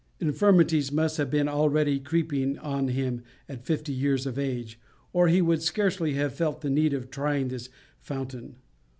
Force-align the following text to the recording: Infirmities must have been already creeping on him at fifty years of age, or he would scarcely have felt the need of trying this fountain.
Infirmities 0.19 0.91
must 0.91 1.17
have 1.17 1.29
been 1.29 1.47
already 1.47 1.99
creeping 1.99 2.57
on 2.57 2.87
him 2.87 3.21
at 3.47 3.63
fifty 3.63 3.93
years 3.93 4.25
of 4.25 4.39
age, 4.39 4.79
or 5.13 5.27
he 5.27 5.43
would 5.43 5.61
scarcely 5.61 6.13
have 6.15 6.33
felt 6.33 6.61
the 6.61 6.71
need 6.71 6.91
of 6.95 7.11
trying 7.11 7.49
this 7.49 7.69
fountain. 7.99 8.55